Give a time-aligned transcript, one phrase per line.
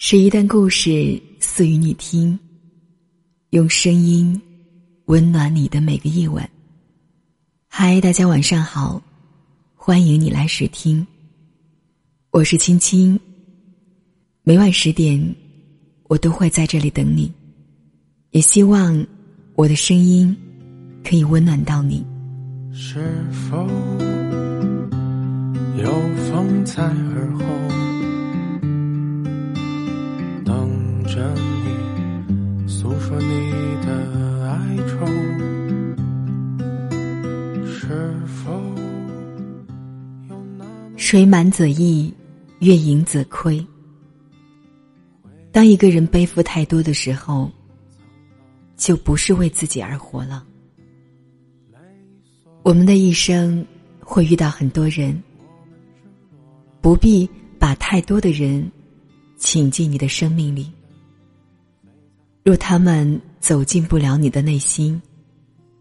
[0.00, 2.38] 是一段故事，诉与你听。
[3.50, 4.40] 用声音
[5.06, 6.48] 温暖你的每个夜晚。
[7.66, 9.02] 嗨，大家晚上好，
[9.74, 11.04] 欢迎你来试听。
[12.30, 13.18] 我是青青。
[14.44, 15.20] 每晚十点，
[16.04, 17.32] 我都会在这里等你。
[18.30, 19.04] 也希望
[19.56, 20.34] 我的声音
[21.02, 22.06] 可以温暖到你。
[22.72, 23.00] 是
[23.32, 23.66] 否
[25.76, 25.90] 有
[26.30, 27.87] 风在耳后？
[31.18, 33.50] 着你诉说你
[33.84, 35.04] 的哀愁，
[37.66, 38.62] 是否
[40.96, 42.14] 水满则溢，
[42.60, 43.66] 月盈则亏。
[45.50, 47.50] 当一个人背负太多的时候，
[48.76, 50.46] 就不是为自己而活了。
[52.62, 53.66] 我们的一生
[53.98, 55.20] 会遇到很多人，
[56.80, 57.28] 不必
[57.58, 58.70] 把太多的人
[59.36, 60.70] 请进你的生命里。
[62.48, 64.98] 若他们走进不了你的内心，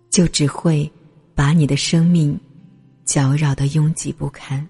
[0.09, 0.91] 就只会
[1.33, 2.37] 把你的生命
[3.05, 4.67] 搅扰的拥挤不堪。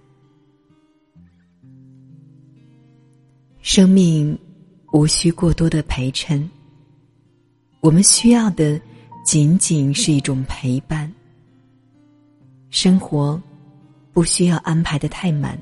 [3.62, 4.38] 生命
[4.92, 6.48] 无需过多的陪衬，
[7.80, 8.80] 我们需要的
[9.26, 11.12] 仅仅是一种陪伴。
[12.70, 13.42] 生活
[14.14, 15.60] 不需要安排的太满，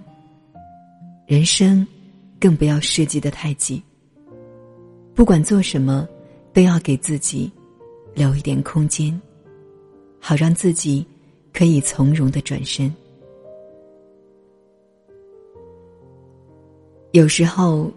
[1.26, 1.88] 人生
[2.42, 3.82] 更不要设计的太紧。
[5.14, 6.06] 不管做什么。
[6.56, 7.52] 都要给自己
[8.14, 9.22] 留一点空间，
[10.22, 11.06] 好让自己
[11.52, 12.92] 可以从容的转身。
[17.12, 17.92] 有时候，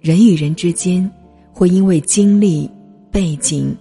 [0.00, 1.10] 人与人之间
[1.50, 2.70] 会因为经历、
[3.10, 3.74] 背景、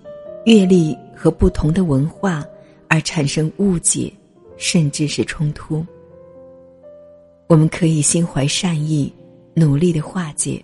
[0.46, 2.46] 阅历和不同的文化
[2.88, 4.10] 而产生误解，
[4.56, 5.86] 甚至是冲突。
[7.48, 9.14] 我们可以心怀善意，
[9.54, 10.64] 努力的化解。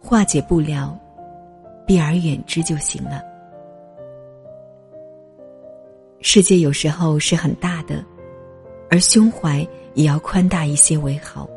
[0.00, 0.98] 化解不了。
[1.88, 3.22] 避而远之就行了。
[6.20, 8.04] 世界有时候是很大的，
[8.90, 11.48] 而胸怀也要宽大一些为好。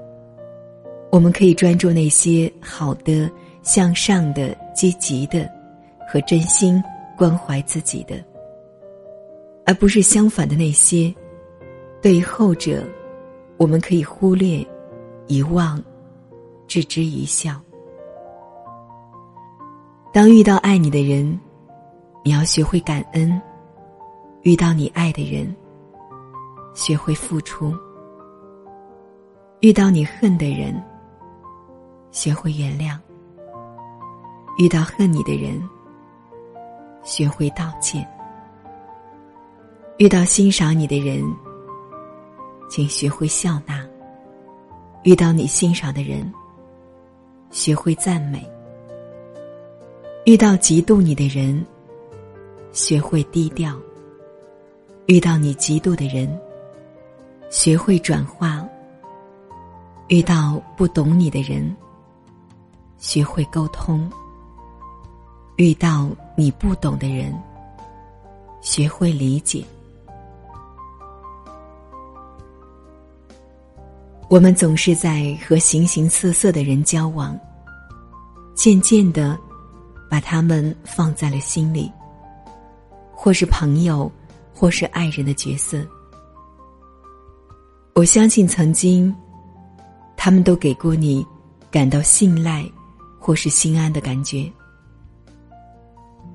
[1.11, 3.29] 我们可以专注那些好的、
[3.61, 5.50] 向上的、积极的，
[6.07, 6.81] 和真心
[7.17, 8.16] 关怀自己的，
[9.66, 11.13] 而不是相反的那些。
[12.01, 12.81] 对于后者，
[13.57, 14.66] 我们可以忽略、
[15.27, 15.83] 遗忘、
[16.67, 17.61] 置之一笑。
[20.13, 21.39] 当遇到爱你的人，
[22.22, 23.31] 你要学会感恩；
[24.41, 25.55] 遇到你爱的人，
[26.73, 27.73] 学会付出；
[29.61, 30.75] 遇到你恨的人，
[32.11, 33.00] 学会原谅；
[34.57, 35.57] 遇到恨你的人，
[37.03, 38.03] 学会道歉；
[39.97, 41.23] 遇到欣赏你的人，
[42.69, 43.77] 请学会笑纳；
[45.03, 46.29] 遇到你欣赏的人，
[47.50, 48.45] 学会赞美。
[50.23, 51.65] 遇到嫉妒你的人，
[52.71, 53.73] 学会低调；
[55.07, 56.39] 遇到你嫉妒的人，
[57.49, 58.63] 学会转化；
[60.09, 61.75] 遇到不懂你的人，
[62.99, 64.07] 学会沟通；
[65.55, 66.07] 遇到
[66.38, 67.33] 你不懂的人，
[68.61, 69.65] 学会理解。
[74.29, 77.35] 我们总是在和形形色色的人交往，
[78.53, 79.35] 渐渐的。
[80.11, 81.89] 把他们放在了心里，
[83.13, 84.11] 或是朋友，
[84.53, 85.88] 或是爱人的角色。
[87.95, 89.16] 我相信曾经，
[90.17, 91.25] 他们都给过你
[91.71, 92.69] 感到信赖，
[93.17, 94.51] 或是心安的感觉。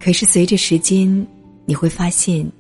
[0.00, 1.26] 可是随着时间，
[1.66, 2.50] 你会发现，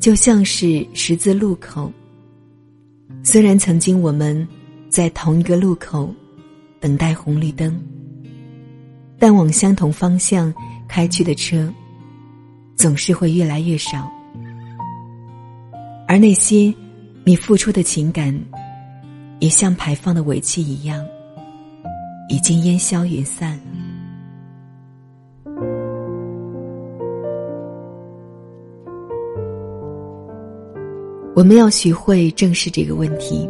[0.00, 1.88] 就像是十字路口。
[3.22, 4.44] 虽然曾经我们
[4.88, 6.12] 在同一个路口
[6.80, 7.80] 等待红绿灯。
[9.18, 10.52] 但往相同方向
[10.86, 11.72] 开去的车，
[12.76, 14.10] 总是会越来越少，
[16.06, 16.72] 而那些
[17.24, 18.38] 你付出的情感，
[19.38, 21.04] 也像排放的尾气一样，
[22.28, 23.62] 已经烟消云散了。
[31.34, 33.48] 我们要学会正视这个问题。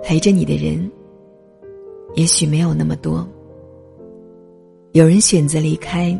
[0.00, 0.90] 陪着你的人，
[2.14, 3.28] 也许没有那么多。
[4.92, 6.18] 有人选择离开，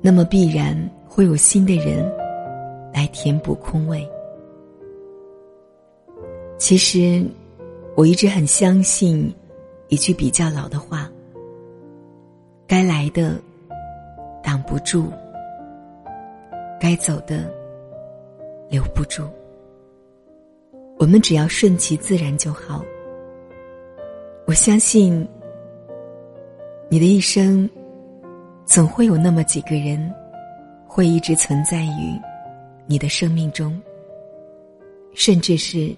[0.00, 0.78] 那么必然
[1.08, 2.08] 会有新的人
[2.92, 4.08] 来填补空位。
[6.56, 7.26] 其实，
[7.96, 9.34] 我一直很相信
[9.88, 11.10] 一句比较老的话：
[12.66, 13.40] 该来的
[14.40, 15.12] 挡不住，
[16.80, 17.52] 该走的
[18.70, 19.24] 留不住。
[20.96, 22.84] 我们只要顺其自然就好。
[24.46, 25.26] 我相信。
[26.94, 27.68] 你的一生，
[28.64, 30.14] 总会有那么几个人，
[30.86, 32.16] 会一直存在于
[32.86, 33.82] 你的生命中，
[35.12, 35.92] 甚至是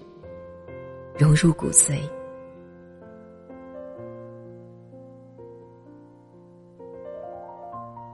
[1.15, 1.99] 融入骨髓。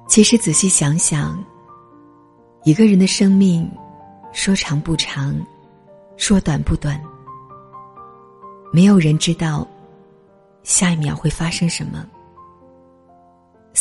[0.10, 1.42] 其实仔细想想，
[2.66, 3.66] 一个人的生命，
[4.34, 5.34] 说长不长，
[6.18, 7.02] 说短不短，
[8.74, 9.66] 没有人知道
[10.64, 12.06] 下一秒会发生什么。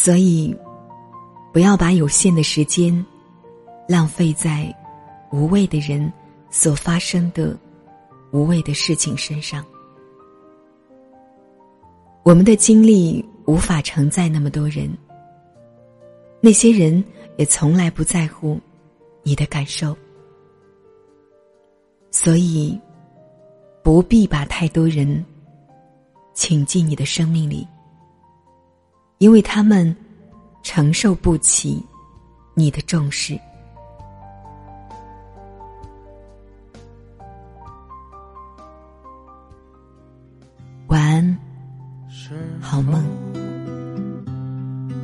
[0.05, 0.53] 所以，
[1.53, 2.93] 不要把有限的时间
[3.89, 4.75] 浪费在
[5.31, 6.13] 无谓的人
[6.51, 7.57] 所发生的
[8.33, 9.65] 无谓的事情身上。
[12.25, 14.93] 我们的精力无法承载那么多人。
[16.41, 17.05] 那些人
[17.37, 18.59] 也从来不在乎
[19.23, 19.97] 你的感受，
[22.11, 22.77] 所以
[23.85, 25.25] 不必把太多人
[26.35, 27.65] 请进你的生命里，
[29.23, 29.95] 因为他们
[30.65, 31.81] 承受不起
[32.55, 33.39] 你的重视。
[40.89, 41.39] 晚安，
[42.61, 43.01] 好梦。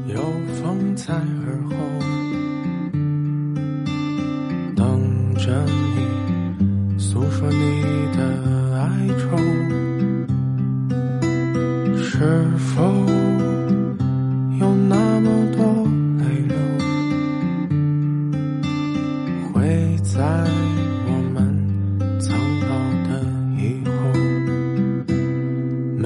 [0.09, 0.21] 有
[0.61, 1.77] 风在耳后，
[4.75, 5.65] 等着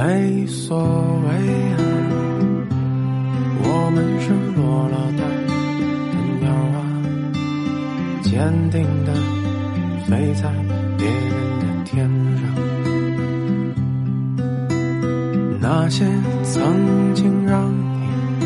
[0.05, 1.29] 没所谓
[1.75, 1.79] 啊。
[3.63, 4.27] 我们是
[4.57, 5.23] 落了单
[6.11, 6.45] 的鸟
[6.75, 6.77] 啊，
[8.21, 8.31] 坚
[8.73, 9.15] 定的
[10.09, 10.43] 飞在
[10.99, 11.15] 别人
[11.61, 11.95] 的天
[12.41, 12.43] 上。
[15.61, 16.05] 那些
[16.43, 18.45] 曾经让你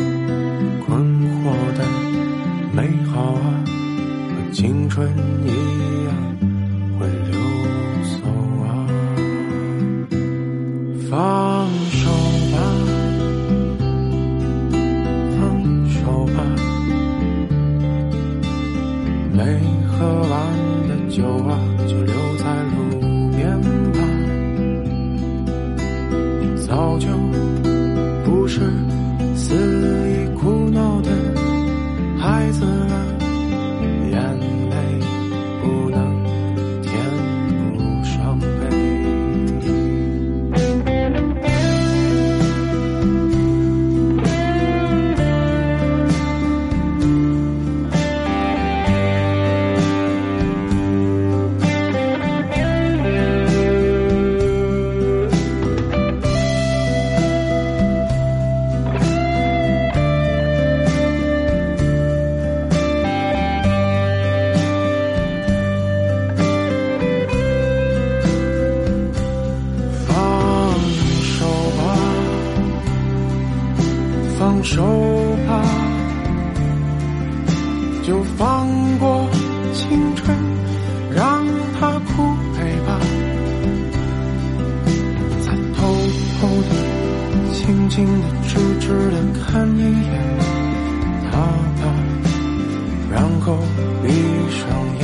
[0.85, 1.01] 困
[1.41, 1.45] 惑
[1.75, 1.83] 的
[2.71, 2.77] 美
[3.07, 5.09] 好啊，和青春
[5.43, 5.47] 一
[6.05, 6.13] 样
[6.99, 7.39] 会流
[19.37, 19.43] 没
[19.87, 20.31] 喝完
[20.87, 22.43] 的酒啊，就留在
[22.73, 23.61] 路边
[23.93, 23.99] 吧。
[26.65, 27.07] 早就
[28.25, 28.61] 不是
[29.35, 30.06] 肆
[74.77, 74.83] 手
[75.47, 75.65] 吧，
[78.03, 78.67] 就放
[78.99, 79.27] 过
[79.73, 80.37] 青春，
[81.15, 81.43] 让
[81.79, 82.21] 它枯
[82.53, 82.99] 萎吧。
[85.41, 85.81] 再偷
[86.39, 86.69] 偷的、
[87.53, 90.13] 轻轻的、痴痴的看一眼
[91.31, 91.39] 他
[91.81, 91.83] 吧，
[93.11, 93.57] 然后
[94.03, 94.09] 闭
[94.51, 94.61] 上
[94.99, 95.03] 眼，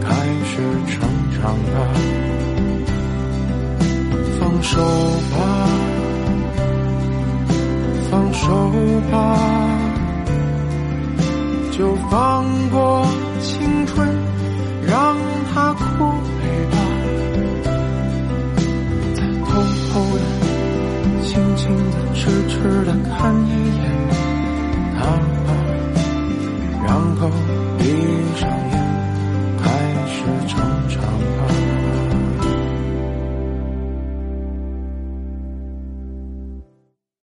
[0.00, 0.14] 开
[0.44, 1.02] 始成
[1.42, 1.76] 长吧。
[4.38, 4.80] 放手
[5.32, 5.73] 吧。
[8.46, 8.50] 走
[9.10, 9.14] 吧，
[11.72, 13.06] 就放过
[13.40, 14.06] 青春，
[14.86, 15.16] 让
[15.52, 16.76] 它枯萎吧。
[19.14, 19.50] 再偷
[19.90, 20.20] 偷的、
[21.22, 23.48] 轻轻的、痴痴的看一
[23.78, 24.13] 眼。